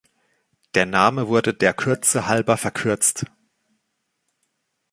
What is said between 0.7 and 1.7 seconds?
Der Name wurde